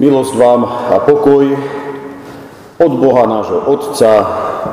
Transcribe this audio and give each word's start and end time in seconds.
Milosť 0.00 0.32
vám 0.32 0.64
a 0.64 0.96
pokoj 1.04 1.44
od 2.80 2.92
Boha 2.96 3.28
nášho 3.28 3.68
Otca 3.68 4.12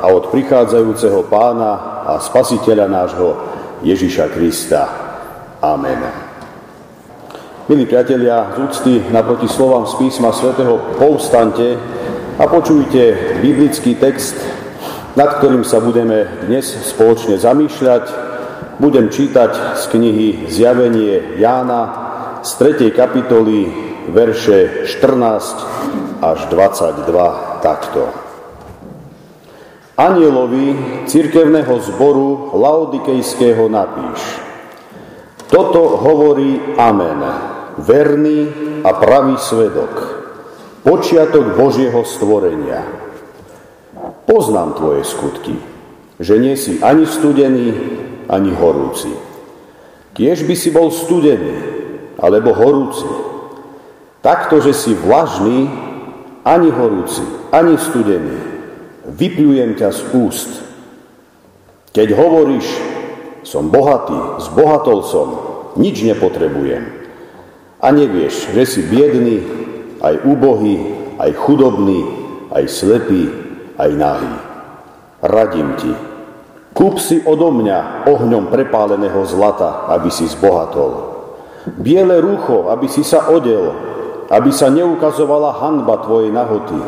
a 0.00 0.08
od 0.08 0.32
prichádzajúceho 0.32 1.28
Pána 1.28 2.00
a 2.08 2.16
Spasiteľa 2.16 2.88
nášho 2.88 3.36
Ježiša 3.84 4.32
Krista. 4.32 4.88
Amen. 5.60 6.00
Milí 7.68 7.84
priatelia, 7.84 8.56
z 8.56 8.72
úcty 8.72 8.92
naproti 9.12 9.52
slovám 9.52 9.84
z 9.84 10.00
písma 10.00 10.32
svätého 10.32 10.96
povstante 10.96 11.76
a 12.40 12.48
počujte 12.48 13.36
biblický 13.44 14.00
text, 14.00 14.32
nad 15.12 15.44
ktorým 15.44 15.60
sa 15.60 15.84
budeme 15.84 16.24
dnes 16.48 16.72
spoločne 16.88 17.36
zamýšľať. 17.36 18.04
Budem 18.80 19.12
čítať 19.12 19.76
z 19.76 19.82
knihy 19.92 20.48
Zjavenie 20.48 21.36
Jána 21.36 21.82
z 22.40 22.80
3. 22.80 22.96
kapitoly 22.96 23.87
verše 24.08 24.88
14 24.88 26.24
až 26.24 26.38
22 26.48 27.60
takto. 27.60 28.08
Anielovi 29.98 30.78
cirkevného 31.10 31.74
zboru 31.82 32.54
Laodikejského 32.54 33.66
napíš. 33.66 34.20
Toto 35.50 35.98
hovorí 35.98 36.78
Amen, 36.78 37.18
verný 37.82 38.40
a 38.86 38.94
pravý 38.94 39.34
svedok, 39.40 39.92
počiatok 40.86 41.58
Božieho 41.58 42.04
stvorenia. 42.06 42.84
Poznám 44.28 44.76
tvoje 44.76 45.02
skutky, 45.08 45.56
že 46.20 46.36
nie 46.36 46.54
si 46.54 46.78
ani 46.84 47.08
studený, 47.08 47.68
ani 48.28 48.52
horúci. 48.54 49.10
Kiež 50.14 50.44
by 50.44 50.54
si 50.54 50.68
bol 50.70 50.92
studený, 50.92 51.58
alebo 52.20 52.54
horúci, 52.54 53.27
Takto, 54.18 54.58
že 54.58 54.74
si 54.74 54.98
vlažný, 54.98 55.70
ani 56.42 56.70
horúci, 56.74 57.22
ani 57.54 57.78
studený, 57.78 58.38
vypľujem 59.14 59.78
ťa 59.78 59.88
z 59.94 60.00
úst. 60.16 60.50
Keď 61.94 62.08
hovoríš, 62.18 62.66
som 63.46 63.70
bohatý, 63.70 64.42
zbohatol 64.42 64.98
som, 65.06 65.28
nič 65.78 66.02
nepotrebujem. 66.02 66.84
A 67.78 67.94
nevieš, 67.94 68.50
že 68.50 68.62
si 68.66 68.80
biedný, 68.82 69.38
aj 70.02 70.26
úbohý, 70.26 70.98
aj 71.22 71.30
chudobný, 71.38 72.02
aj 72.50 72.64
slepý, 72.66 73.30
aj 73.78 73.90
nahý. 73.94 74.34
Radím 75.22 75.78
ti, 75.78 75.94
kúp 76.74 76.98
si 76.98 77.22
odo 77.22 77.54
mňa 77.54 78.06
ohňom 78.06 78.50
prepáleného 78.50 79.22
zlata, 79.26 79.90
aby 79.94 80.10
si 80.10 80.26
zbohatol. 80.26 81.06
Biele 81.78 82.18
rúcho, 82.18 82.70
aby 82.70 82.86
si 82.90 83.06
sa 83.06 83.30
odel, 83.30 83.87
aby 84.28 84.50
sa 84.52 84.68
neukazovala 84.68 85.56
hanba 85.60 86.04
tvojej 86.04 86.28
nahoty. 86.28 86.80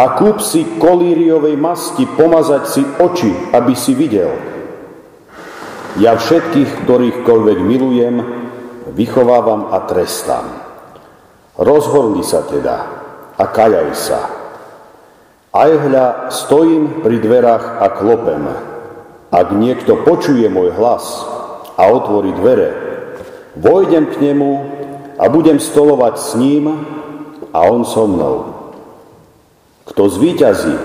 A 0.00 0.16
kúp 0.18 0.42
si 0.42 0.66
kolíriovej 0.80 1.54
masti 1.60 2.08
pomazať 2.08 2.62
si 2.66 2.82
oči, 2.82 3.30
aby 3.54 3.74
si 3.76 3.92
videl. 3.94 4.32
Ja 6.00 6.16
všetkých, 6.16 6.86
ktorýchkoľvek 6.86 7.58
milujem, 7.60 8.16
vychovávam 8.94 9.70
a 9.70 9.84
trestám. 9.86 10.46
Rozhorli 11.60 12.24
sa 12.24 12.46
teda 12.48 12.76
a 13.36 13.44
kajaj 13.44 13.90
sa. 13.92 14.20
Aj 15.50 15.70
hľa 15.70 16.30
stojím 16.30 17.02
pri 17.02 17.18
dverách 17.18 17.82
a 17.82 17.86
klopem. 17.90 18.44
Ak 19.30 19.50
niekto 19.54 20.00
počuje 20.02 20.46
môj 20.46 20.74
hlas 20.74 21.26
a 21.74 21.90
otvorí 21.90 22.34
dvere, 22.34 22.70
vojdem 23.58 24.10
k 24.10 24.30
nemu 24.30 24.79
a 25.20 25.28
budem 25.28 25.60
stolovať 25.60 26.14
s 26.16 26.30
ním 26.40 26.72
a 27.52 27.58
on 27.68 27.84
so 27.84 28.08
mnou. 28.08 28.36
Kto 29.84 30.08
zvíťazí, 30.08 30.76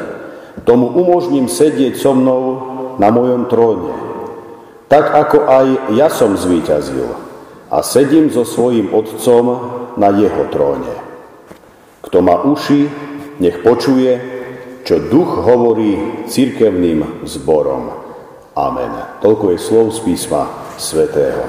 tomu 0.67 0.91
umožním 0.91 1.47
sedieť 1.47 1.95
so 1.95 2.11
mnou 2.11 2.43
na 2.99 3.07
mojom 3.15 3.47
tróne, 3.47 3.95
tak 4.91 5.07
ako 5.15 5.47
aj 5.47 5.67
ja 5.95 6.11
som 6.11 6.35
zvíťazil 6.35 7.07
a 7.71 7.79
sedím 7.79 8.27
so 8.27 8.43
svojím 8.43 8.91
otcom 8.91 9.45
na 9.95 10.11
jeho 10.11 10.51
tróne. 10.51 10.93
Kto 12.03 12.19
má 12.19 12.43
uši, 12.43 12.91
nech 13.39 13.63
počuje, 13.63 14.35
čo 14.85 15.01
duch 15.09 15.41
hovorí 15.41 16.25
cirkevným 16.29 17.25
zborom. 17.25 17.89
Amen. 18.53 19.19
Toľko 19.19 19.57
je 19.57 19.59
slov 19.59 19.85
z 19.97 19.99
písma 20.05 20.47
svätého. 20.77 21.41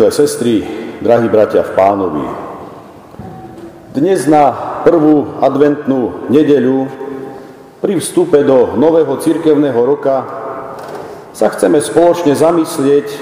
Milé 0.00 0.16
sestry, 0.16 0.64
drahí 1.04 1.28
bratia 1.28 1.60
v 1.60 1.76
pánovi, 1.76 2.24
dnes 3.92 4.24
na 4.24 4.48
prvú 4.80 5.36
adventnú 5.44 6.24
nedeľu 6.32 6.88
pri 7.84 8.00
vstupe 8.00 8.40
do 8.40 8.80
nového 8.80 9.12
cirkevného 9.20 9.76
roka 9.76 10.24
sa 11.36 11.52
chceme 11.52 11.84
spoločne 11.84 12.32
zamyslieť 12.32 13.12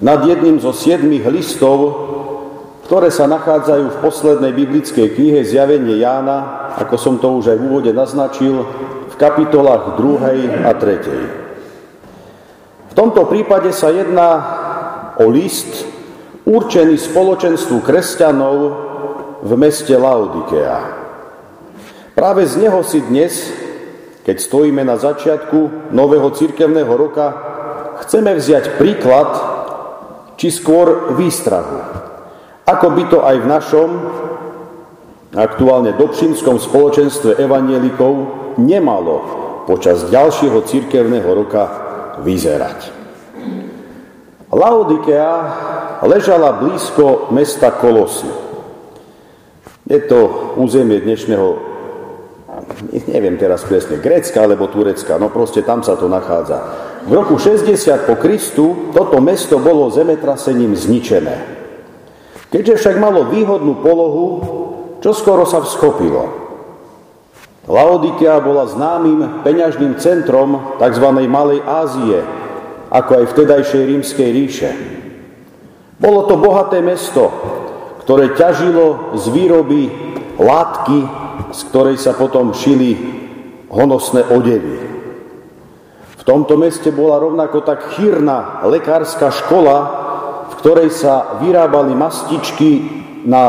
nad 0.00 0.24
jedným 0.24 0.56
zo 0.56 0.72
siedmých 0.72 1.28
listov, 1.28 1.84
ktoré 2.88 3.12
sa 3.12 3.28
nachádzajú 3.28 3.92
v 3.92 4.00
poslednej 4.00 4.56
biblickej 4.56 5.20
knihe 5.20 5.44
Zjavenie 5.44 6.00
Jána, 6.00 6.72
ako 6.80 6.96
som 6.96 7.20
to 7.20 7.28
už 7.36 7.52
aj 7.52 7.60
v 7.60 7.64
úvode 7.68 7.92
naznačil, 7.92 8.64
v 9.12 9.14
kapitolách 9.20 10.00
2. 10.00 10.64
a 10.64 10.72
3. 10.72 12.88
V 12.88 12.94
tomto 12.96 13.28
prípade 13.28 13.68
sa 13.76 13.92
jedná 13.92 14.64
o 15.20 15.26
list 15.32 15.88
určený 16.46 16.94
spoločenstvu 16.96 17.82
kresťanov 17.82 18.56
v 19.42 19.52
meste 19.58 19.92
Laodikea. 19.92 20.78
Práve 22.16 22.48
z 22.48 22.64
neho 22.64 22.80
si 22.80 23.04
dnes, 23.04 23.52
keď 24.24 24.36
stojíme 24.40 24.80
na 24.80 24.96
začiatku 24.96 25.92
nového 25.92 26.32
cirkevného 26.32 26.92
roka, 26.96 27.26
chceme 28.06 28.32
vziať 28.32 28.80
príklad, 28.80 29.30
či 30.40 30.48
skôr 30.52 31.12
výstrahu. 31.16 31.78
Ako 32.66 32.88
by 32.92 33.02
to 33.12 33.18
aj 33.20 33.36
v 33.40 33.46
našom, 33.46 33.88
aktuálne 35.36 35.92
dobšinskom 35.96 36.56
spoločenstve 36.56 37.36
evanielikov 37.36 38.12
nemalo 38.56 39.16
počas 39.68 40.08
ďalšieho 40.08 40.64
cirkevného 40.64 41.30
roka 41.36 41.62
vyzerať. 42.24 42.95
Laodikea 44.56 45.32
ležala 46.08 46.56
blízko 46.56 47.28
mesta 47.28 47.76
Kolosy. 47.76 48.24
Je 49.84 50.00
to 50.08 50.56
územie 50.56 51.04
dnešného, 51.04 51.46
neviem 53.12 53.36
teraz 53.36 53.68
presne, 53.68 54.00
Grécka 54.00 54.40
alebo 54.40 54.72
Turecka, 54.72 55.20
no 55.20 55.28
proste 55.28 55.60
tam 55.60 55.84
sa 55.84 56.00
to 56.00 56.08
nachádza. 56.08 56.58
V 57.04 57.12
roku 57.12 57.36
60 57.36 58.08
po 58.08 58.16
Kristu 58.16 58.90
toto 58.96 59.20
mesto 59.20 59.60
bolo 59.60 59.92
zemetrasením 59.92 60.72
zničené. 60.72 61.36
Keďže 62.48 62.80
však 62.80 62.96
malo 62.96 63.28
výhodnú 63.28 63.84
polohu, 63.84 64.26
čo 65.04 65.12
skoro 65.12 65.44
sa 65.44 65.60
vschopilo. 65.60 66.48
Laodikea 67.68 68.40
bola 68.40 68.64
známym 68.64 69.44
peňažným 69.44 70.00
centrom 70.00 70.80
tzv. 70.80 71.06
Malej 71.28 71.60
Ázie, 71.62 72.45
ako 72.90 73.10
aj 73.22 73.24
vtedajšej 73.34 73.82
rímskej 73.82 74.28
ríše. 74.30 74.70
Bolo 75.96 76.28
to 76.28 76.36
bohaté 76.36 76.84
mesto, 76.84 77.32
ktoré 78.04 78.36
ťažilo 78.36 79.16
z 79.16 79.24
výroby 79.32 79.82
látky, 80.36 80.98
z 81.50 81.60
ktorej 81.72 81.96
sa 81.96 82.12
potom 82.12 82.52
šili 82.52 82.94
honosné 83.72 84.28
odevy. 84.28 84.76
V 86.16 86.22
tomto 86.22 86.60
meste 86.60 86.92
bola 86.92 87.22
rovnako 87.22 87.64
tak 87.64 87.96
chýrna 87.96 88.66
lekárska 88.68 89.32
škola, 89.32 89.76
v 90.52 90.54
ktorej 90.60 90.90
sa 90.92 91.40
vyrábali 91.40 91.96
mastičky 91.96 92.70
na 93.26 93.42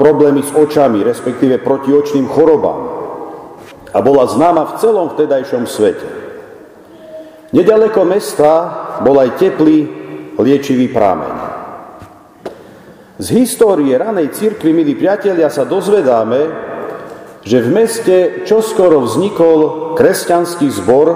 problémy 0.00 0.40
s 0.40 0.52
očami, 0.54 1.04
respektíve 1.04 1.60
protiočným 1.60 2.24
chorobám. 2.30 2.80
A 3.90 3.98
bola 4.00 4.30
známa 4.30 4.70
v 4.70 4.76
celom 4.78 5.12
vtedajšom 5.12 5.66
svete. 5.66 6.19
Nedaleko 7.50 8.06
mesta 8.06 8.52
bol 9.02 9.18
aj 9.18 9.34
teplý 9.34 9.78
liečivý 10.38 10.86
prámeň. 10.94 11.34
Z 13.20 13.36
histórie 13.36 13.92
ranej 13.98 14.32
cirkvi, 14.32 14.72
milí 14.72 14.96
priatelia, 14.96 15.52
sa 15.52 15.68
dozvedáme, 15.68 16.40
že 17.44 17.58
v 17.60 17.68
meste 17.68 18.16
čoskoro 18.46 19.04
vznikol 19.04 19.92
kresťanský 19.98 20.68
zbor, 20.72 21.08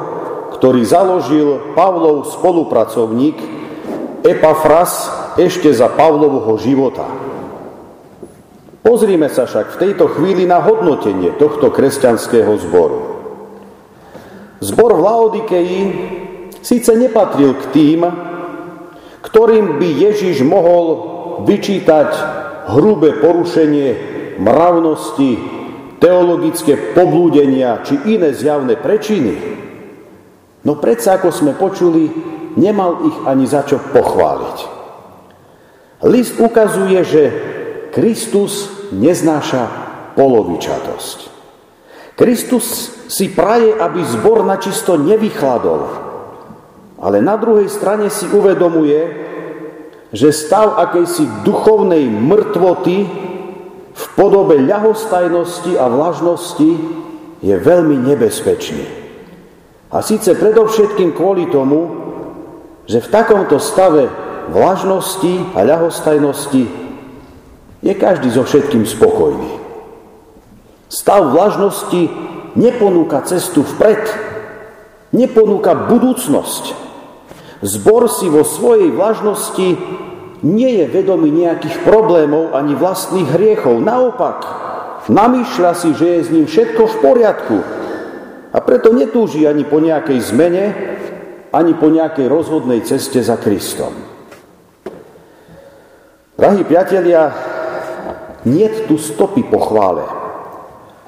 ktorý 0.59 0.83
založil 0.85 1.73
Pavlov 1.73 2.29
spolupracovník 2.35 3.39
Epafras 4.25 5.09
ešte 5.39 5.71
za 5.73 5.93
Pavlovho 5.93 6.57
života. 6.61 7.05
Pozrime 8.85 9.33
sa 9.33 9.49
však 9.49 9.77
v 9.77 9.81
tejto 9.81 10.13
chvíli 10.13 10.45
na 10.45 10.61
hodnotenie 10.61 11.33
tohto 11.41 11.73
kresťanského 11.73 12.53
zboru. 12.69 13.01
Zbor 14.61 14.97
v 14.97 15.01
Laodikeji 15.01 15.83
síce 16.65 16.97
nepatril 16.97 17.53
k 17.61 17.65
tým, 17.77 18.01
ktorým 19.21 19.77
by 19.77 19.89
Ježiš 20.09 20.41
mohol 20.41 20.85
vyčítať 21.45 22.11
hrubé 22.73 23.21
porušenie 23.21 23.89
mravnosti, 24.41 25.33
teologické 26.01 26.97
poblúdenia 26.97 27.85
či 27.85 27.97
iné 28.17 28.33
zjavné 28.33 28.77
prečiny. 28.81 29.35
No 30.65 30.81
predsa, 30.81 31.21
ako 31.21 31.29
sme 31.29 31.53
počuli, 31.57 32.09
nemal 32.57 33.05
ich 33.09 33.17
ani 33.29 33.45
za 33.45 33.65
čo 33.69 33.81
pochváliť. 33.81 34.59
List 36.05 36.37
ukazuje, 36.41 37.01
že 37.05 37.23
Kristus 37.93 38.69
neznáša 38.93 39.65
polovičatosť. 40.17 41.19
Kristus 42.15 42.93
si 43.09 43.33
praje, 43.33 43.73
aby 43.75 44.05
zbor 44.05 44.45
načisto 44.45 45.01
nevychladol, 45.01 46.04
ale 47.05 47.21
na 47.21 47.37
druhej 47.37 47.69
strane 47.69 48.09
si 48.09 48.25
uvedomuje, 48.33 48.97
že 50.09 50.33
stav 50.33 50.81
akejsi 50.81 51.45
duchovnej 51.45 52.09
mŕtvoty 52.09 52.97
v 53.93 54.05
podobe 54.17 54.57
ľahostajnosti 54.65 55.77
a 55.77 55.85
vlažnosti 55.93 56.71
je 57.45 57.55
veľmi 57.61 58.01
nebezpečný. 58.09 58.89
A 59.93 60.01
síce 60.01 60.33
predovšetkým 60.33 61.13
kvôli 61.13 61.53
tomu, 61.53 61.93
že 62.89 63.05
v 63.05 63.13
takomto 63.13 63.61
stave 63.61 64.09
vlažnosti 64.49 65.53
a 65.53 65.61
ľahostajnosti 65.61 66.65
je 67.85 67.93
každý 67.93 68.33
so 68.33 68.49
všetkým 68.49 68.89
spokojný. 68.89 69.61
Stav 70.89 71.37
vlažnosti 71.37 72.09
neponúka 72.57 73.21
cestu 73.29 73.61
vpred, 73.61 74.09
neponúka 75.13 75.75
budúcnosť, 75.75 76.84
Zbor 77.65 78.13
si 78.13 78.29
vo 78.29 78.45
svojej 78.45 78.93
vlažnosti 78.93 79.69
nie 80.45 80.71
je 80.77 80.85
vedomý 80.85 81.33
nejakých 81.33 81.81
problémov 81.81 82.53
ani 82.53 82.77
vlastných 82.77 83.25
hriechov. 83.33 83.81
Naopak, 83.81 84.45
namýšľa 85.09 85.73
si, 85.73 85.97
že 85.97 86.07
je 86.07 86.21
s 86.21 86.29
ním 86.29 86.45
všetko 86.45 86.83
v 86.85 86.97
poriadku. 87.01 87.57
A 88.53 88.61
preto 88.61 88.93
netúži 88.93 89.49
ani 89.49 89.65
po 89.65 89.81
nejakej 89.81 90.21
zmene, 90.21 90.65
ani 91.57 91.73
po 91.73 91.89
nejakej 91.89 92.29
rozhodnej 92.29 92.85
ceste 92.85 93.25
za 93.25 93.41
Kristom. 93.41 93.97
Drahí 96.37 96.69
priatelia, 96.69 97.33
nie 98.45 98.69
tu 98.85 99.01
stopy 99.01 99.41
po 99.49 99.65
chvále, 99.65 100.05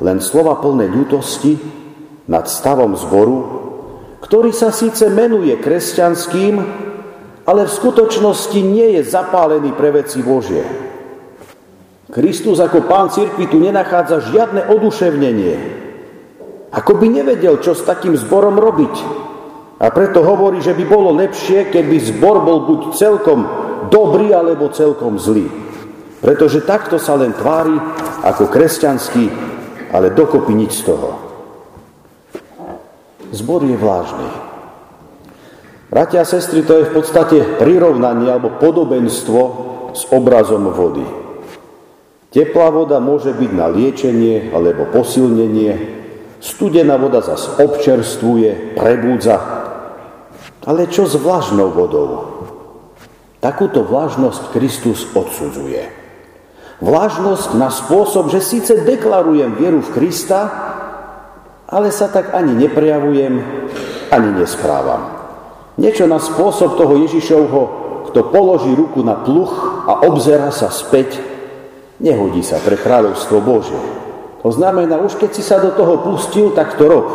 len 0.00 0.24
slova 0.24 0.56
plné 0.56 0.88
ľútosti 0.88 1.60
nad 2.24 2.48
stavom 2.48 2.96
zboru, 2.96 3.65
ktorý 4.26 4.50
sa 4.50 4.74
síce 4.74 5.06
menuje 5.06 5.54
kresťanským, 5.62 6.54
ale 7.46 7.62
v 7.62 7.76
skutočnosti 7.78 8.58
nie 8.58 8.98
je 8.98 9.06
zapálený 9.06 9.70
pre 9.78 9.94
veci 9.94 10.18
Božie. 10.18 10.66
Kristus 12.10 12.58
ako 12.58 12.90
pán 12.90 13.06
cirkvi 13.14 13.46
tu 13.46 13.62
nenachádza 13.62 14.26
žiadne 14.34 14.66
oduševnenie. 14.66 15.54
Ako 16.74 16.98
by 16.98 17.06
nevedel, 17.06 17.62
čo 17.62 17.78
s 17.78 17.86
takým 17.86 18.18
zborom 18.18 18.58
robiť. 18.58 18.94
A 19.78 19.86
preto 19.94 20.26
hovorí, 20.26 20.58
že 20.58 20.74
by 20.74 20.84
bolo 20.90 21.14
lepšie, 21.14 21.70
keby 21.70 21.94
zbor 22.02 22.42
bol 22.42 22.66
buď 22.66 22.98
celkom 22.98 23.46
dobrý, 23.94 24.34
alebo 24.34 24.74
celkom 24.74 25.22
zlý. 25.22 25.46
Pretože 26.18 26.66
takto 26.66 26.98
sa 26.98 27.14
len 27.14 27.30
tvári 27.30 27.78
ako 28.26 28.50
kresťanský, 28.50 29.24
ale 29.94 30.10
dokopy 30.10 30.50
nič 30.50 30.82
z 30.82 30.90
toho. 30.90 31.25
Zbor 33.34 33.66
je 33.66 33.74
vlážny. 33.74 34.28
Bratia 35.86 36.22
a 36.22 36.28
sestry, 36.28 36.66
to 36.66 36.82
je 36.82 36.88
v 36.90 36.94
podstate 36.98 37.38
prirovnanie 37.62 38.26
alebo 38.26 38.58
podobenstvo 38.58 39.40
s 39.94 40.02
obrazom 40.10 40.68
vody. 40.74 41.06
Teplá 42.34 42.68
voda 42.68 42.98
môže 42.98 43.32
byť 43.32 43.50
na 43.54 43.70
liečenie 43.70 44.50
alebo 44.50 44.90
posilnenie, 44.90 45.72
studená 46.42 46.98
voda 47.00 47.22
zas 47.22 47.48
občerstvuje, 47.56 48.76
prebúdza. 48.76 49.38
Ale 50.66 50.90
čo 50.90 51.06
s 51.06 51.14
vlažnou 51.16 51.70
vodou? 51.70 52.36
Takúto 53.38 53.86
vlažnosť 53.86 54.50
Kristus 54.50 55.06
odsudzuje. 55.14 55.86
Vlažnosť 56.82 57.56
na 57.56 57.70
spôsob, 57.70 58.28
že 58.28 58.42
síce 58.42 58.84
deklarujem 58.84 59.54
vieru 59.56 59.80
v 59.80 59.92
Krista, 59.96 60.50
ale 61.66 61.90
sa 61.90 62.06
tak 62.06 62.30
ani 62.30 62.54
neprejavujem, 62.54 63.34
ani 64.14 64.30
nesprávam. 64.38 65.18
Niečo 65.76 66.06
na 66.06 66.22
spôsob 66.22 66.78
toho 66.78 66.94
Ježišovho, 67.04 67.62
kto 68.10 68.32
položí 68.32 68.72
ruku 68.72 69.02
na 69.02 69.18
pluch 69.18 69.52
a 69.84 70.06
obzera 70.06 70.48
sa 70.54 70.70
späť, 70.70 71.20
nehodí 72.00 72.40
sa 72.40 72.62
pre 72.62 72.78
kráľovstvo 72.78 73.42
Bože. 73.42 73.76
To 74.46 74.54
znamená, 74.54 75.02
už 75.02 75.18
keď 75.18 75.30
si 75.34 75.42
sa 75.42 75.58
do 75.58 75.74
toho 75.74 76.06
pustil, 76.06 76.54
tak 76.54 76.78
to 76.78 76.86
rob. 76.86 77.08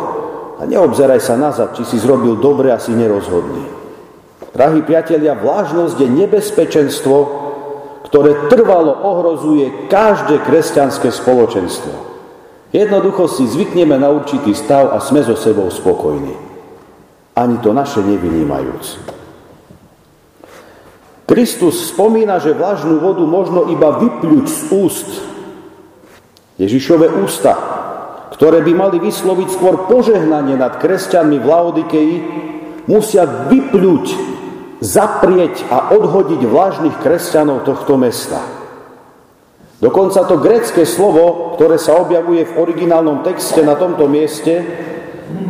A 0.60 0.68
neobzeraj 0.68 1.18
sa 1.18 1.34
nazad, 1.34 1.74
či 1.74 1.82
si 1.88 1.96
zrobil 1.96 2.38
dobre 2.38 2.70
a 2.70 2.78
si 2.78 2.92
nerozhodný. 2.92 3.66
Drahí 4.52 4.84
priatelia, 4.84 5.32
vlážnosť 5.32 5.96
je 5.96 6.08
nebezpečenstvo, 6.12 7.16
ktoré 8.04 8.52
trvalo 8.52 8.92
ohrozuje 8.92 9.88
každé 9.88 10.44
kresťanské 10.44 11.08
spoločenstvo. 11.08 12.11
Jednoducho 12.72 13.28
si 13.28 13.44
zvykneme 13.44 14.00
na 14.00 14.08
určitý 14.08 14.56
stav 14.56 14.96
a 14.96 14.98
sme 14.98 15.20
so 15.20 15.36
sebou 15.36 15.68
spokojní. 15.68 16.32
Ani 17.36 17.60
to 17.60 17.76
naše 17.76 18.00
nevynímajúc. 18.00 19.12
Kristus 21.28 21.92
spomína, 21.92 22.40
že 22.40 22.56
vlažnú 22.56 23.00
vodu 23.00 23.24
možno 23.24 23.68
iba 23.68 24.00
vypľuť 24.00 24.46
z 24.48 24.60
úst. 24.72 25.10
Ježišove 26.60 27.08
ústa, 27.24 27.56
ktoré 28.36 28.60
by 28.64 28.72
mali 28.72 28.96
vysloviť 29.00 29.48
skôr 29.52 29.88
požehnanie 29.88 30.56
nad 30.56 30.76
kresťanmi 30.76 31.36
v 31.40 31.46
Laodikeji, 31.48 32.16
musia 32.88 33.24
vypľuť, 33.48 34.06
zaprieť 34.80 35.68
a 35.72 35.92
odhodiť 35.96 36.40
vlažných 36.44 36.96
kresťanov 37.00 37.64
tohto 37.64 37.96
mesta. 38.00 38.61
Dokonca 39.82 40.22
to 40.30 40.38
grecké 40.38 40.86
slovo, 40.86 41.58
ktoré 41.58 41.74
sa 41.74 41.98
objavuje 41.98 42.46
v 42.46 42.54
originálnom 42.54 43.26
texte 43.26 43.66
na 43.66 43.74
tomto 43.74 44.06
mieste, 44.06 44.62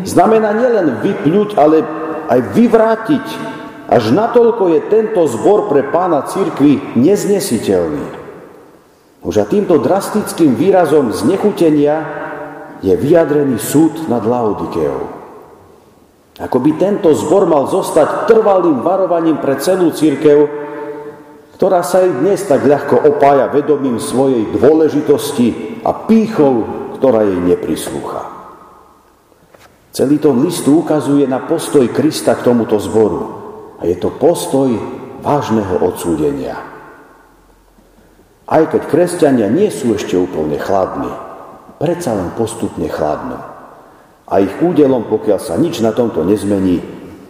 znamená 0.08 0.56
nielen 0.56 1.05
vypľuť, 1.05 1.61
ale 1.61 1.84
aj 2.32 2.40
vyvrátiť. 2.56 3.26
Až 3.93 4.08
natoľko 4.17 4.73
je 4.73 4.81
tento 4.88 5.20
zbor 5.29 5.69
pre 5.69 5.84
pána 5.93 6.24
církvy 6.24 6.96
neznesiteľný. 6.96 8.24
Už 9.20 9.36
a 9.36 9.44
týmto 9.44 9.77
drastickým 9.77 10.56
výrazom 10.56 11.12
znechutenia 11.12 12.01
je 12.81 12.96
vyjadrený 12.96 13.60
súd 13.60 14.08
nad 14.08 14.24
Laodikeou. 14.24 15.12
Ako 16.41 16.56
by 16.56 16.81
tento 16.81 17.12
zbor 17.12 17.44
mal 17.44 17.69
zostať 17.69 18.24
trvalým 18.32 18.81
varovaním 18.81 19.36
pre 19.44 19.60
celú 19.60 19.93
církev, 19.93 20.61
ktorá 21.62 21.86
sa 21.86 22.02
aj 22.02 22.26
dnes 22.26 22.42
tak 22.42 22.66
ľahko 22.66 23.06
opája 23.06 23.46
vedomím 23.46 24.02
svojej 24.02 24.50
dôležitosti 24.50 25.78
a 25.86 25.94
pýchou, 25.94 26.66
ktorá 26.98 27.22
jej 27.22 27.38
neprislúcha. 27.38 28.26
Celý 29.94 30.19
tom 30.19 30.42
listu 30.42 30.82
ukazuje 30.82 31.22
na 31.22 31.38
postoj 31.38 31.86
Krista 31.94 32.34
k 32.34 32.50
tomuto 32.50 32.82
zboru. 32.82 33.22
A 33.78 33.86
je 33.86 33.94
to 33.94 34.10
postoj 34.10 34.74
vážneho 35.22 35.86
odsúdenia. 35.86 36.58
Aj 38.42 38.66
keď 38.66 38.82
kresťania 38.90 39.46
nie 39.46 39.70
sú 39.70 39.94
ešte 39.94 40.19
úplne 40.19 40.58
chladní, 40.58 41.14
predsa 41.78 42.19
len 42.19 42.34
postupne 42.34 42.90
chladnú. 42.90 43.38
A 44.26 44.42
ich 44.42 44.50
údelom, 44.58 45.06
pokiaľ 45.06 45.38
sa 45.38 45.54
nič 45.54 45.78
na 45.78 45.94
tomto 45.94 46.26
nezmení, 46.26 46.82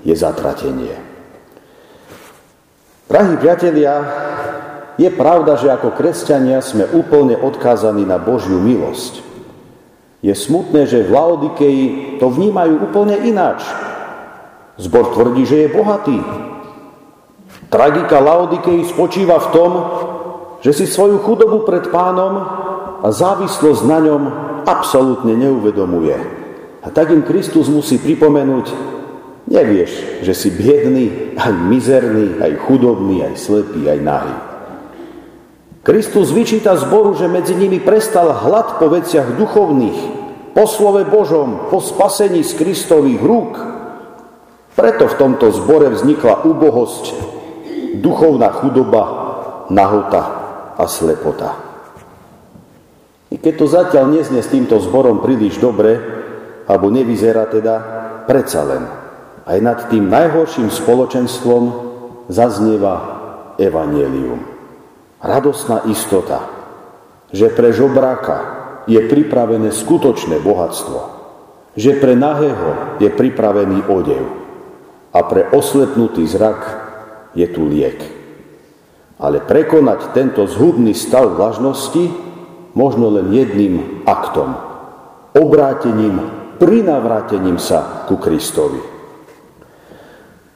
je 0.08 0.14
zatratenie. 0.16 1.12
Drahí 3.12 3.37
priatelia, 3.37 3.92
je 4.97 5.12
pravda, 5.12 5.61
že 5.61 5.69
ako 5.69 5.92
kresťania 5.92 6.64
sme 6.64 6.88
úplne 6.97 7.37
odkázaní 7.37 8.09
na 8.09 8.16
Božiu 8.16 8.57
milosť. 8.57 9.21
Je 10.25 10.33
smutné, 10.33 10.88
že 10.88 11.04
v 11.04 11.12
Laodikeji 11.12 11.85
to 12.16 12.33
vnímajú 12.33 12.88
úplne 12.88 13.21
ináč. 13.21 13.69
Zbor 14.81 15.12
tvrdí, 15.12 15.45
že 15.45 15.69
je 15.69 15.75
bohatý. 15.76 16.25
Tragika 17.69 18.16
Laodikeji 18.16 18.88
spočíva 18.88 19.45
v 19.45 19.49
tom, 19.52 19.71
že 20.64 20.73
si 20.73 20.88
svoju 20.88 21.21
chudobu 21.21 21.69
pred 21.69 21.92
pánom 21.92 22.33
a 23.04 23.12
závislosť 23.12 23.83
na 23.85 23.99
ňom 24.09 24.23
absolútne 24.64 25.37
neuvedomuje. 25.37 26.16
A 26.81 26.88
tak 26.88 27.12
im 27.12 27.21
Kristus 27.28 27.69
musí 27.69 28.00
pripomenúť, 28.00 28.73
Nevieš, 29.42 30.22
že 30.22 30.32
si 30.38 30.54
biedný, 30.54 31.34
aj 31.34 31.52
mizerný, 31.66 32.38
aj 32.38 32.62
chudobný, 32.62 33.26
aj 33.26 33.34
slepý, 33.34 33.90
aj 33.90 33.99
nahý. 33.99 34.37
Kristus 35.82 36.30
vyčíta 36.30 36.78
zboru, 36.78 37.18
že 37.18 37.26
medzi 37.26 37.58
nimi 37.58 37.82
prestal 37.82 38.30
hlad 38.30 38.78
po 38.78 38.87
veciach 38.87 39.34
duchovných, 39.34 39.99
po 40.54 40.64
slove 40.70 41.02
Božom, 41.11 41.66
po 41.75 41.82
spasení 41.82 42.46
z 42.46 42.54
Kristových 42.54 43.18
rúk. 43.18 43.58
Preto 44.78 45.11
v 45.11 45.18
tomto 45.18 45.50
zbore 45.50 45.90
vznikla 45.90 46.46
úbohosť 46.46 47.04
duchovná 47.99 48.54
chudoba, 48.62 49.02
nahota 49.75 50.22
a 50.78 50.87
slepota. 50.87 51.58
I 53.34 53.42
keď 53.42 53.54
to 53.58 53.66
zatiaľ 53.66 54.06
neznie 54.06 54.38
s 54.38 54.52
týmto 54.54 54.78
zborom 54.78 55.18
príliš 55.18 55.58
dobre, 55.58 55.99
alebo 56.70 56.94
nevyzerá 56.94 57.50
teda, 57.50 57.75
predsa 58.30 58.62
len 58.62 59.01
aj 59.46 59.58
nad 59.58 59.78
tým 59.90 60.06
najhorším 60.06 60.70
spoločenstvom 60.70 61.62
zaznieva 62.30 62.94
evanielium. 63.58 64.40
Radosná 65.22 65.87
istota, 65.87 66.46
že 67.30 67.50
pre 67.50 67.70
žobráka 67.70 68.62
je 68.90 68.99
pripravené 68.99 69.70
skutočné 69.70 70.42
bohatstvo, 70.42 70.99
že 71.78 71.96
pre 71.99 72.18
nahého 72.18 72.99
je 72.99 73.08
pripravený 73.11 73.87
odev 73.87 74.25
a 75.14 75.18
pre 75.26 75.46
oslepnutý 75.54 76.26
zrak 76.26 76.61
je 77.38 77.46
tu 77.50 77.66
liek. 77.70 77.99
Ale 79.22 79.38
prekonať 79.38 80.11
tento 80.11 80.42
zhubný 80.50 80.90
stav 80.99 81.38
vlažnosti 81.38 82.11
možno 82.75 83.14
len 83.14 83.30
jedným 83.30 84.02
aktom. 84.02 84.58
Obrátením, 85.38 86.18
prinavrátením 86.58 87.56
sa 87.62 88.04
ku 88.11 88.18
Kristovi. 88.18 88.91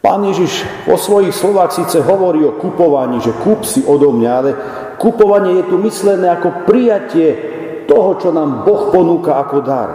Pán 0.07 0.23
Ježiš 0.23 0.63
vo 0.87 0.95
svojich 0.95 1.35
slovách 1.35 1.75
síce 1.75 1.99
hovorí 1.99 2.47
o 2.47 2.55
kupovaní, 2.55 3.19
že 3.19 3.35
kúp 3.43 3.67
si 3.67 3.83
odo 3.83 4.15
mňa, 4.15 4.31
ale 4.39 4.51
kupovanie 5.03 5.59
je 5.59 5.65
tu 5.67 5.83
myslené 5.83 6.31
ako 6.31 6.63
prijatie 6.63 7.35
toho, 7.91 8.15
čo 8.15 8.31
nám 8.31 8.63
Boh 8.63 8.95
ponúka 8.95 9.35
ako 9.43 9.67
dar. 9.67 9.91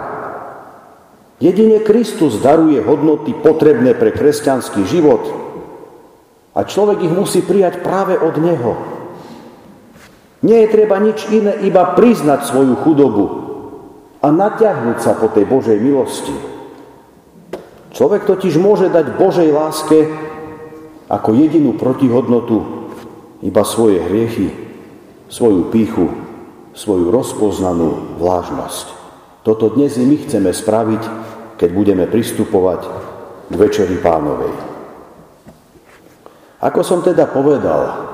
Jedine 1.40 1.80
Kristus 1.80 2.44
daruje 2.44 2.84
hodnoty 2.84 3.32
potrebné 3.40 3.96
pre 3.96 4.12
kresťanský 4.12 4.84
život 4.84 5.24
a 6.52 6.60
človek 6.60 7.08
ich 7.08 7.14
musí 7.16 7.40
prijať 7.40 7.80
práve 7.80 8.12
od 8.20 8.36
Neho. 8.36 8.72
Nie 10.44 10.68
je 10.68 10.76
treba 10.76 11.00
nič 11.00 11.24
iné, 11.32 11.56
iba 11.64 11.96
priznať 11.96 12.52
svoju 12.52 12.76
chudobu 12.84 13.26
a 14.20 14.28
natiahnuť 14.28 14.98
sa 15.00 15.16
po 15.16 15.32
tej 15.32 15.48
Božej 15.48 15.80
milosti. 15.80 16.52
Človek 17.92 18.24
totiž 18.24 18.56
môže 18.56 18.88
dať 18.88 19.20
Božej 19.20 19.52
láske 19.52 20.08
ako 21.12 21.36
jedinú 21.36 21.76
protihodnotu 21.76 22.88
iba 23.44 23.62
svoje 23.68 24.00
hriechy, 24.00 24.48
svoju 25.28 25.68
píchu, 25.68 26.08
svoju 26.72 27.12
rozpoznanú 27.12 28.16
vlážnosť. 28.16 28.86
Toto 29.44 29.76
dnes 29.76 30.00
i 30.00 30.08
my 30.08 30.16
chceme 30.24 30.50
spraviť, 30.56 31.02
keď 31.60 31.68
budeme 31.68 32.08
pristupovať 32.08 32.80
k 33.52 33.54
Večeri 33.60 34.00
pánovej. 34.00 34.54
Ako 36.64 36.80
som 36.80 37.04
teda 37.04 37.28
povedal, 37.28 38.08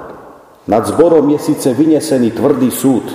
nad 0.66 0.82
zborom 0.90 1.30
je 1.30 1.38
síce 1.38 1.70
vynesený 1.70 2.34
tvrdý 2.34 2.74
súd, 2.74 3.06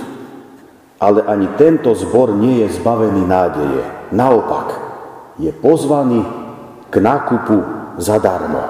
ale 0.96 1.28
ani 1.28 1.50
tento 1.60 1.92
zbor 1.92 2.32
nie 2.32 2.64
je 2.64 2.72
zbavený 2.80 3.22
nádeje. 3.28 3.82
Naopak, 4.16 4.80
je 5.36 5.50
pozvaný 5.50 6.43
k 6.94 7.02
nákupu 7.02 7.58
zadarmo. 7.98 8.62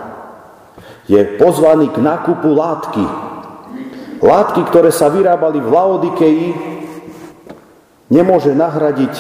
Je 1.05 1.21
pozvaný 1.37 1.93
k 1.93 2.01
nákupu 2.01 2.49
látky. 2.57 3.05
Látky, 4.25 4.65
ktoré 4.73 4.89
sa 4.89 5.13
vyrábali 5.13 5.61
v 5.61 5.69
Laodikeji, 5.69 6.49
nemôže 8.09 8.57
nahradiť 8.57 9.13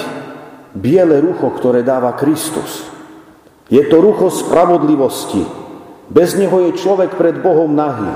biele 0.72 1.20
rucho, 1.20 1.52
ktoré 1.52 1.84
dáva 1.84 2.16
Kristus. 2.16 2.88
Je 3.68 3.84
to 3.84 4.00
rucho 4.00 4.32
spravodlivosti. 4.32 5.44
Bez 6.08 6.40
neho 6.40 6.64
je 6.68 6.80
človek 6.80 7.20
pred 7.20 7.44
Bohom 7.44 7.76
nahý, 7.76 8.08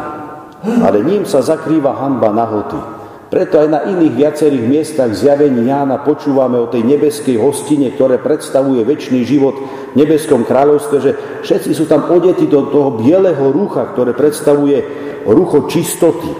ale 0.80 1.04
ním 1.04 1.28
sa 1.28 1.44
zakrýva 1.44 1.96
hanba 2.00 2.32
nahoty. 2.32 2.97
Preto 3.28 3.60
aj 3.60 3.68
na 3.68 3.80
iných 3.84 4.14
viacerých 4.16 4.64
miestach 4.64 5.12
zjavení 5.12 5.68
Jána 5.68 6.00
počúvame 6.00 6.56
o 6.56 6.70
tej 6.72 6.80
nebeskej 6.80 7.36
hostine, 7.36 7.92
ktoré 7.92 8.16
predstavuje 8.16 8.80
väčší 8.88 9.20
život 9.28 9.52
v 9.92 10.00
nebeskom 10.00 10.48
kráľovstve, 10.48 10.96
že 10.96 11.10
všetci 11.44 11.76
sú 11.76 11.84
tam 11.84 12.08
odeti 12.08 12.48
do 12.48 12.72
toho 12.72 12.96
bieleho 12.96 13.52
rucha, 13.52 13.84
ktoré 13.92 14.16
predstavuje 14.16 14.80
rucho 15.28 15.68
čistoty. 15.68 16.32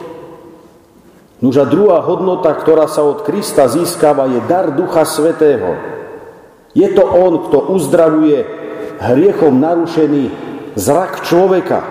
Nuž 1.44 1.60
druhá 1.68 2.00
hodnota, 2.02 2.56
ktorá 2.56 2.88
sa 2.88 3.04
od 3.04 3.20
Krista 3.22 3.68
získava, 3.68 4.24
je 4.26 4.40
dar 4.48 4.72
Ducha 4.72 5.04
Svetého. 5.04 5.76
Je 6.72 6.88
to 6.96 7.04
On, 7.04 7.46
kto 7.46 7.68
uzdravuje 7.68 8.42
hriechom 8.98 9.60
narušený 9.60 10.24
zrak 10.74 11.22
človeka 11.22 11.84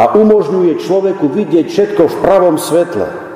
a 0.00 0.16
umožňuje 0.16 0.80
človeku 0.80 1.30
vidieť 1.30 1.66
všetko 1.68 2.02
v 2.08 2.16
pravom 2.24 2.56
svetle. 2.56 3.29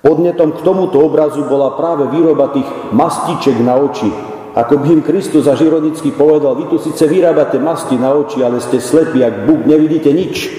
Podnetom 0.00 0.56
k 0.56 0.64
tomuto 0.64 0.96
obrazu 1.04 1.44
bola 1.44 1.76
práve 1.76 2.08
výroba 2.08 2.48
tých 2.56 2.64
mastiček 2.92 3.60
na 3.60 3.76
oči. 3.76 4.08
Ako 4.56 4.80
by 4.80 4.98
im 4.98 5.02
Kristus 5.04 5.46
až 5.46 5.68
ironicky 5.68 6.10
povedal, 6.10 6.56
vy 6.56 6.72
tu 6.72 6.80
síce 6.80 7.04
vyrábate 7.06 7.60
masti 7.60 8.00
na 8.00 8.16
oči, 8.16 8.40
ale 8.42 8.58
ste 8.64 8.80
slepí, 8.80 9.20
ak 9.22 9.46
Búk 9.46 9.68
nevidíte 9.68 10.10
nič. 10.10 10.50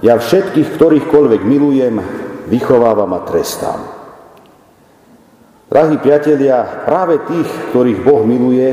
Ja 0.00 0.16
všetkých, 0.18 0.78
ktorýchkoľvek 0.78 1.42
milujem, 1.44 1.94
vychovávam 2.48 3.12
a 3.12 3.20
trestám. 3.26 3.80
Drahí 5.68 5.96
priatelia, 5.98 6.84
práve 6.84 7.22
tých, 7.28 7.48
ktorých 7.70 8.00
Boh 8.04 8.22
miluje, 8.24 8.70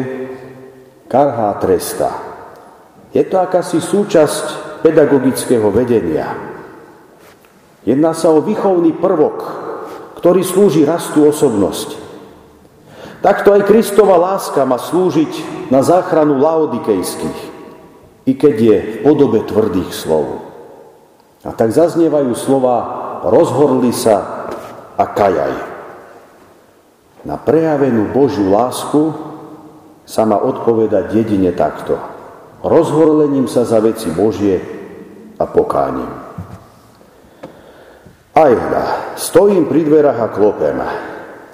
karhá 1.09 1.57
tresta. 1.57 2.11
Je 3.15 3.25
to 3.25 3.41
akási 3.41 3.81
súčasť 3.81 4.79
pedagogického 4.85 5.67
vedenia. 5.73 6.58
Jedná 7.87 8.11
sa 8.11 8.31
o 8.35 8.43
výchovný 8.43 8.95
prvok, 8.99 9.37
ktorý 10.19 10.43
slúži 10.43 10.83
rastu 10.83 11.23
osobnosti. 11.23 11.95
Takto 13.19 13.51
aj 13.51 13.67
Kristova 13.67 14.15
láska 14.15 14.63
má 14.63 14.79
slúžiť 14.79 15.67
na 15.71 15.83
záchranu 15.83 16.39
laodikejských, 16.39 17.39
i 18.27 18.33
keď 18.35 18.55
je 18.55 18.77
v 18.79 18.95
podobe 19.03 19.43
tvrdých 19.43 19.91
slov. 19.91 20.43
A 21.43 21.55
tak 21.55 21.71
zaznievajú 21.71 22.35
slova 22.35 22.77
rozhorli 23.27 23.91
sa 23.95 24.47
a 24.95 25.03
kajaj. 25.03 25.55
Na 27.27 27.35
prejavenú 27.35 28.11
Božiu 28.15 28.51
lásku 28.51 29.11
sa 30.07 30.23
má 30.23 30.39
odpovedať 30.39 31.11
jedine 31.11 31.51
takto. 31.51 31.99
Rozhorlením 32.63 33.47
sa 33.47 33.63
za 33.67 33.79
veci 33.83 34.11
Božie 34.11 34.59
a 35.39 35.43
pokáním. 35.47 36.28
Aj 38.39 38.55
hľa, 38.55 39.19
stojím 39.19 39.67
pri 39.67 39.83
dverách 39.83 40.19
a 40.23 40.31
klopem. 40.31 40.79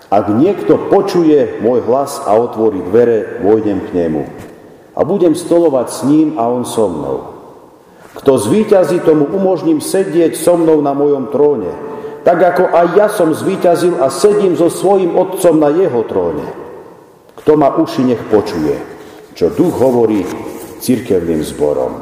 Ak 0.05 0.29
niekto 0.29 0.85
počuje 0.85 1.57
môj 1.57 1.81
hlas 1.81 2.21
a 2.21 2.37
otvorí 2.37 2.77
dvere, 2.85 3.41
vojdem 3.41 3.89
k 3.89 4.05
nemu. 4.05 4.21
A 4.93 5.01
budem 5.01 5.33
stolovať 5.33 5.87
s 5.89 5.99
ním 6.05 6.37
a 6.37 6.45
on 6.45 6.61
so 6.61 6.85
mnou. 6.85 7.17
Kto 8.21 8.37
zvíťazí, 8.37 9.01
tomu 9.01 9.25
umožním 9.33 9.81
sedieť 9.81 10.37
so 10.37 10.61
mnou 10.61 10.77
na 10.85 10.93
mojom 10.93 11.33
tróne, 11.33 11.73
tak 12.21 12.37
ako 12.53 12.69
aj 12.69 12.87
ja 12.93 13.07
som 13.09 13.33
zvíťazil 13.33 13.97
a 13.97 14.13
sedím 14.13 14.53
so 14.53 14.69
svojim 14.69 15.17
otcom 15.17 15.57
na 15.57 15.73
jeho 15.73 16.05
tróne. 16.05 16.45
Kto 17.33 17.57
ma 17.57 17.73
uši, 17.81 18.13
nech 18.13 18.21
počuje, 18.29 18.77
čo 19.33 19.49
duch 19.49 19.73
hovorí 19.73 20.21
cirkevným 20.85 21.41
zborom. 21.41 21.97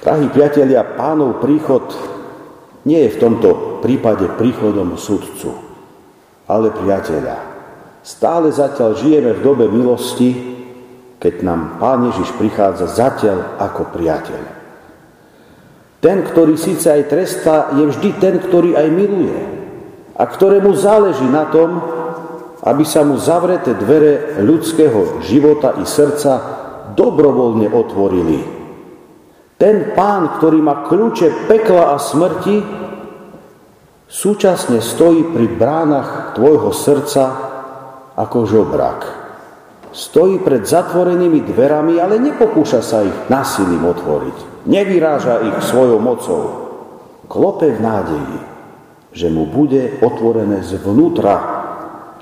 Drahí 0.00 0.32
priatelia, 0.32 0.96
pánov 0.96 1.44
príchod 1.44 2.16
nie 2.88 3.04
je 3.04 3.14
v 3.14 3.20
tomto 3.20 3.48
prípade 3.84 4.24
príchodom 4.40 4.96
sudcu, 4.96 5.52
ale 6.48 6.72
priateľa. 6.72 7.36
Stále 8.00 8.48
zatiaľ 8.48 8.96
žijeme 8.96 9.36
v 9.36 9.44
dobe 9.44 9.68
milosti, 9.68 10.56
keď 11.20 11.34
nám 11.44 11.76
Pán 11.76 12.08
Ježiš 12.08 12.32
prichádza 12.40 12.88
zatiaľ 12.88 13.60
ako 13.60 13.92
priateľ. 13.92 14.42
Ten, 16.00 16.24
ktorý 16.24 16.56
síce 16.56 16.88
aj 16.88 17.10
trestá, 17.12 17.76
je 17.76 17.84
vždy 17.84 18.10
ten, 18.16 18.40
ktorý 18.40 18.72
aj 18.78 18.88
miluje 18.88 19.36
a 20.16 20.24
ktorému 20.24 20.72
záleží 20.72 21.26
na 21.28 21.44
tom, 21.52 21.82
aby 22.64 22.86
sa 22.88 23.04
mu 23.04 23.20
zavreté 23.20 23.76
dvere 23.76 24.40
ľudského 24.40 25.20
života 25.26 25.76
i 25.76 25.84
srdca 25.84 26.40
dobrovoľne 26.96 27.70
otvorili. 27.70 28.57
Ten 29.58 29.90
pán, 29.90 30.38
ktorý 30.38 30.62
má 30.62 30.86
kľúče 30.86 31.50
pekla 31.50 31.92
a 31.92 31.96
smrti, 31.98 32.62
súčasne 34.06 34.78
stojí 34.78 35.34
pri 35.34 35.50
bránach 35.50 36.38
tvojho 36.38 36.70
srdca 36.70 37.24
ako 38.14 38.38
žobrak. 38.46 39.00
Stojí 39.90 40.38
pred 40.46 40.62
zatvorenými 40.62 41.42
dverami, 41.42 41.98
ale 41.98 42.22
nepokúša 42.22 42.80
sa 42.86 43.02
ich 43.02 43.18
násilím 43.26 43.82
otvoriť. 43.82 44.62
Nevyráža 44.70 45.42
ich 45.42 45.58
svojou 45.66 45.98
mocou. 45.98 46.42
Klope 47.26 47.74
v 47.74 47.82
nádeji, 47.82 48.38
že 49.10 49.26
mu 49.26 49.50
bude 49.50 49.98
otvorené 49.98 50.62
zvnútra 50.62 51.34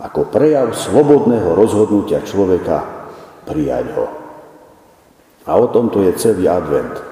ako 0.00 0.32
prejav 0.32 0.72
slobodného 0.72 1.52
rozhodnutia 1.52 2.24
človeka 2.24 2.80
prijať 3.44 3.86
ho. 3.92 4.06
A 5.46 5.52
o 5.60 5.66
tomto 5.68 6.00
je 6.00 6.16
celý 6.16 6.48
advent. 6.50 7.05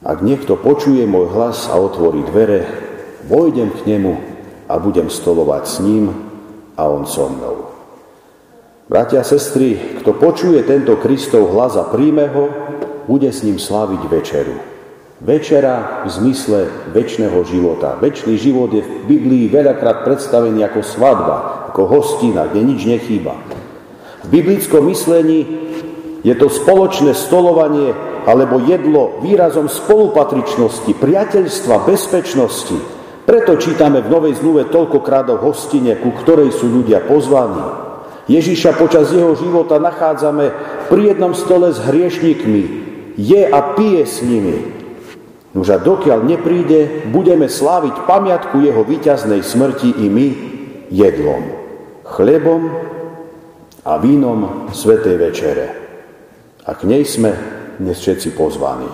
Ak 0.00 0.24
niekto 0.24 0.56
počuje 0.56 1.04
môj 1.04 1.28
hlas 1.36 1.68
a 1.68 1.76
otvorí 1.76 2.24
dvere, 2.24 2.64
vojdem 3.28 3.68
k 3.68 3.84
nemu 3.84 4.16
a 4.64 4.80
budem 4.80 5.12
stolovať 5.12 5.64
s 5.68 5.76
ním 5.84 6.08
a 6.72 6.88
on 6.88 7.04
so 7.04 7.28
mnou. 7.28 7.68
Bratia 8.88 9.20
sestry, 9.20 10.00
kto 10.00 10.16
počuje 10.16 10.64
tento 10.64 10.96
Kristov 10.96 11.52
hlas 11.52 11.76
a 11.76 11.84
príjme 11.84 12.32
ho, 12.32 12.48
bude 13.04 13.28
s 13.28 13.44
ním 13.44 13.60
sláviť 13.60 14.02
večeru. 14.08 14.56
Večera 15.20 16.00
v 16.02 16.16
zmysle 16.16 16.58
väčšného 16.96 17.36
života. 17.44 18.00
Večný 18.00 18.40
život 18.40 18.72
je 18.72 18.80
v 18.80 19.04
Biblii 19.04 19.52
veľakrát 19.52 20.00
predstavený 20.08 20.64
ako 20.64 20.80
svadba, 20.80 21.36
ako 21.76 21.82
hostina, 21.84 22.48
kde 22.48 22.64
nič 22.64 22.88
nechýba. 22.88 23.36
V 24.24 24.28
biblickom 24.32 24.80
myslení 24.88 25.44
je 26.24 26.32
to 26.40 26.48
spoločné 26.48 27.12
stolovanie 27.12 27.92
alebo 28.26 28.60
jedlo 28.64 29.20
výrazom 29.24 29.68
spolupatričnosti, 29.68 30.92
priateľstva, 30.96 31.86
bezpečnosti. 31.88 32.78
Preto 33.24 33.54
čítame 33.60 34.02
v 34.02 34.10
Novej 34.10 34.40
zmluve 34.42 34.66
toľkokrát 34.72 35.30
o 35.30 35.38
hostine, 35.38 35.94
ku 36.00 36.10
ktorej 36.18 36.50
sú 36.50 36.66
ľudia 36.66 37.04
pozvaní. 37.06 37.62
Ježiša 38.26 38.78
počas 38.78 39.10
jeho 39.10 39.34
života 39.34 39.82
nachádzame 39.82 40.50
pri 40.90 41.14
jednom 41.14 41.34
stole 41.34 41.70
s 41.70 41.78
hriešnikmi. 41.82 42.64
Je 43.18 43.42
a 43.46 43.74
pije 43.74 44.02
s 44.06 44.22
nimi. 44.22 44.58
Už 45.50 45.66
a 45.74 45.78
dokiaľ 45.82 46.26
nepríde, 46.30 47.10
budeme 47.10 47.50
sláviť 47.50 48.06
pamiatku 48.06 48.62
jeho 48.62 48.86
víťaznej 48.86 49.42
smrti 49.42 49.98
i 49.98 50.06
my 50.06 50.28
jedlom, 50.94 51.42
chlebom 52.06 52.70
a 53.82 53.98
vínom 53.98 54.70
Svetej 54.70 55.16
Večere. 55.18 55.66
A 56.66 56.70
k 56.78 56.86
nej 56.86 57.02
sme 57.02 57.59
dnes 57.80 57.96
všetci 57.96 58.36
pozvaní. 58.36 58.92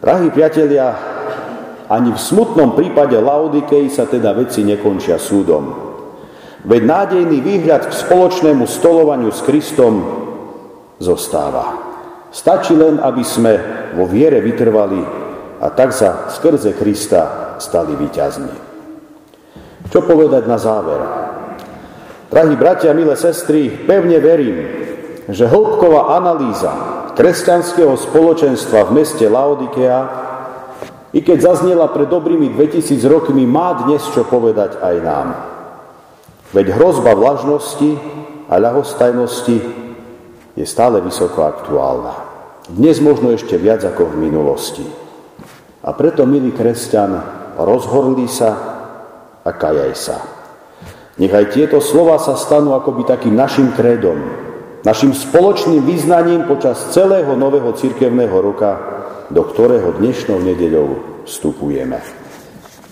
Drahí 0.00 0.32
priatelia, 0.32 0.96
ani 1.92 2.08
v 2.08 2.16
smutnom 2.16 2.72
prípade 2.72 3.20
Laodikei 3.20 3.92
sa 3.92 4.08
teda 4.08 4.32
veci 4.32 4.64
nekončia 4.64 5.20
súdom. 5.20 5.92
Veď 6.64 6.82
nádejný 6.88 7.44
výhľad 7.44 7.92
k 7.92 7.92
spoločnému 7.92 8.64
stolovaniu 8.64 9.28
s 9.28 9.44
Kristom 9.44 9.94
zostáva. 10.96 11.76
Stačí 12.32 12.72
len, 12.72 12.96
aby 12.96 13.20
sme 13.20 13.52
vo 13.92 14.08
viere 14.08 14.40
vytrvali 14.40 15.02
a 15.60 15.66
tak 15.76 15.92
sa 15.92 16.32
skrze 16.32 16.72
Krista 16.80 17.56
stali 17.60 17.92
víťazmi. 17.92 18.54
Čo 19.92 20.00
povedať 20.08 20.48
na 20.48 20.56
záver? 20.56 21.00
Drahí 22.30 22.56
bratia, 22.56 22.96
milé 22.96 23.18
sestry, 23.20 23.68
pevne 23.68 24.16
verím, 24.22 24.58
že 25.28 25.50
hĺbková 25.50 26.16
analýza 26.16 26.89
kresťanského 27.20 28.00
spoločenstva 28.00 28.88
v 28.88 28.96
meste 28.96 29.28
Laodikea, 29.28 30.00
i 31.12 31.20
keď 31.20 31.52
zaznela 31.52 31.92
pred 31.92 32.08
dobrými 32.08 32.56
2000 32.56 32.96
rokmi, 33.04 33.44
má 33.44 33.76
dnes 33.84 34.00
čo 34.16 34.24
povedať 34.24 34.80
aj 34.80 34.96
nám. 35.04 35.28
Veď 36.56 36.80
hrozba 36.80 37.12
vlažnosti 37.12 38.00
a 38.48 38.56
ľahostajnosti 38.56 39.56
je 40.56 40.64
stále 40.64 41.04
vysoko 41.04 41.44
aktuálna. 41.44 42.24
Dnes 42.72 43.04
možno 43.04 43.36
ešte 43.36 43.60
viac 43.60 43.84
ako 43.84 44.16
v 44.16 44.20
minulosti. 44.24 44.88
A 45.84 45.92
preto, 45.92 46.24
milý 46.24 46.56
kresťan, 46.56 47.20
rozhorli 47.60 48.32
sa 48.32 48.50
a 49.44 49.50
kajaj 49.52 49.92
sa. 49.92 50.24
Nechaj 51.20 51.52
tieto 51.52 51.84
slova 51.84 52.16
sa 52.16 52.32
stanú 52.40 52.72
akoby 52.72 53.04
takým 53.04 53.36
našim 53.36 53.76
krédom, 53.76 54.48
našim 54.80 55.12
spoločným 55.12 55.84
význaním 55.84 56.48
počas 56.48 56.92
celého 56.96 57.36
nového 57.36 57.72
cirkevného 57.76 58.36
roka, 58.40 58.70
do 59.28 59.44
ktorého 59.44 59.96
dnešnou 60.00 60.40
nedeľou 60.40 60.88
vstupujeme. 61.28 62.00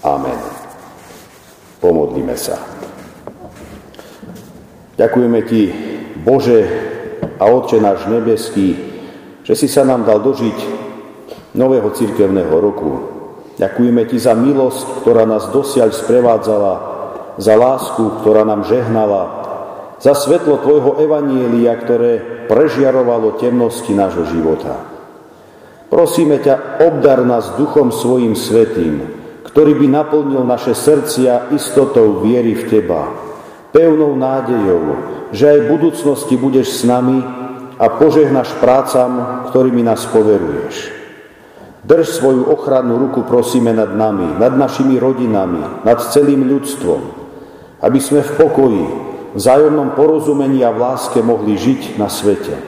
Amen. 0.04 0.38
Pomodlíme 1.80 2.36
sa. 2.36 2.58
Ďakujeme 4.98 5.40
Ti, 5.46 5.62
Bože 6.26 6.60
a 7.38 7.44
Otče 7.46 7.78
náš 7.78 8.10
nebeský, 8.10 8.74
že 9.46 9.54
si 9.54 9.70
sa 9.70 9.86
nám 9.86 10.02
dal 10.02 10.18
dožiť 10.20 10.58
nového 11.54 11.88
cirkevného 11.94 12.54
roku. 12.58 12.90
Ďakujeme 13.58 14.06
Ti 14.10 14.18
za 14.18 14.34
milosť, 14.34 15.02
ktorá 15.02 15.22
nás 15.26 15.50
dosiaľ 15.54 15.94
sprevádzala, 15.94 16.74
za 17.38 17.54
lásku, 17.54 18.22
ktorá 18.22 18.42
nám 18.42 18.66
žehnala, 18.66 19.47
za 19.98 20.14
svetlo 20.14 20.62
Tvojho 20.62 21.02
evanielia, 21.02 21.74
ktoré 21.74 22.46
prežiarovalo 22.46 23.38
temnosti 23.38 23.90
nášho 23.90 24.30
života. 24.30 24.78
Prosíme 25.88 26.38
ťa, 26.38 26.84
obdar 26.84 27.24
nás 27.24 27.56
duchom 27.56 27.90
svojim 27.90 28.36
svetým, 28.36 29.02
ktorý 29.48 29.74
by 29.74 29.86
naplnil 29.88 30.44
naše 30.44 30.76
srdcia 30.76 31.50
istotou 31.56 32.20
viery 32.20 32.54
v 32.54 32.62
Teba, 32.68 33.08
pevnou 33.72 34.12
nádejou, 34.14 34.84
že 35.32 35.48
aj 35.48 35.58
v 35.64 35.70
budúcnosti 35.72 36.34
budeš 36.36 36.78
s 36.78 36.82
nami 36.84 37.24
a 37.78 37.86
požehnaš 37.96 38.52
prácam, 38.60 39.44
ktorými 39.50 39.82
nás 39.82 40.04
poveruješ. 40.12 40.94
Drž 41.88 42.20
svoju 42.20 42.52
ochrannú 42.52 43.00
ruku, 43.00 43.24
prosíme, 43.24 43.72
nad 43.72 43.88
nami, 43.96 44.36
nad 44.36 44.52
našimi 44.52 45.00
rodinami, 45.00 45.88
nad 45.88 45.98
celým 46.12 46.44
ľudstvom, 46.44 47.00
aby 47.80 47.98
sme 48.02 48.20
v 48.20 48.34
pokoji, 48.36 48.84
vzájomnom 49.38 49.94
porozumení 49.94 50.66
a 50.66 50.74
v 50.74 50.82
láske 50.82 51.22
mohli 51.22 51.54
žiť 51.54 51.94
na 51.94 52.10
svete. 52.10 52.58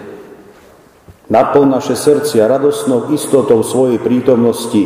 Naplň 1.31 1.67
naše 1.67 1.95
srdcia 1.99 2.47
radosnou 2.47 3.11
istotou 3.15 3.63
svojej 3.67 3.99
prítomnosti, 3.99 4.83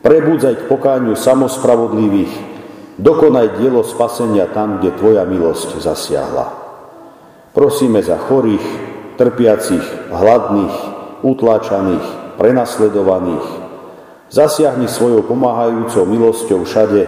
prebudzaj 0.00 0.64
k 0.64 0.68
pokáňu 0.68 1.16
samospravodlivých, 1.16 2.32
dokonaj 3.00 3.60
dielo 3.60 3.84
spasenia 3.84 4.48
tam, 4.52 4.80
kde 4.80 4.96
Tvoja 4.96 5.24
milosť 5.24 5.80
zasiahla. 5.80 6.46
Prosíme 7.56 8.04
za 8.04 8.20
chorých, 8.20 8.64
trpiacich, 9.16 10.12
hladných, 10.12 10.76
utláčaných, 11.24 12.36
prenasledovaných. 12.36 13.48
Zasiahni 14.28 14.92
svojou 14.92 15.24
pomáhajúcou 15.24 16.04
milosťou 16.04 16.68
všade, 16.68 17.02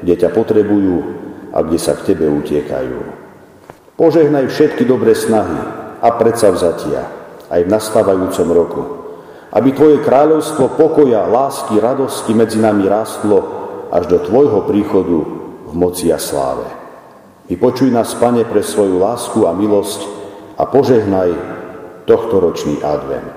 kde 0.00 0.14
ťa 0.16 0.32
potrebujú 0.32 0.96
a 1.52 1.60
kde 1.60 1.76
sa 1.76 1.92
k 2.00 2.14
Tebe 2.14 2.32
utiekajú. 2.32 3.19
Požehnaj 4.00 4.48
všetky 4.48 4.88
dobré 4.88 5.12
snahy 5.12 5.60
a 6.00 6.08
predsavzatia 6.16 7.04
aj 7.52 7.60
v 7.60 7.68
nastávajúcom 7.68 8.48
roku. 8.48 8.82
Aby 9.52 9.76
Tvoje 9.76 10.00
kráľovstvo 10.00 10.72
pokoja, 10.72 11.28
lásky, 11.28 11.76
radosti 11.76 12.32
medzi 12.32 12.56
nami 12.64 12.88
rástlo 12.88 13.44
až 13.92 14.08
do 14.08 14.24
Tvojho 14.24 14.64
príchodu 14.64 15.18
v 15.68 15.72
moci 15.76 16.08
a 16.08 16.16
sláve. 16.16 16.64
Vypočuj 17.52 17.92
nás, 17.92 18.16
Pane, 18.16 18.48
pre 18.48 18.64
svoju 18.64 18.96
lásku 18.96 19.44
a 19.44 19.52
milosť 19.52 20.00
a 20.56 20.64
požehnaj 20.64 21.30
tohto 22.08 22.40
ročný 22.40 22.80
advent. 22.80 23.36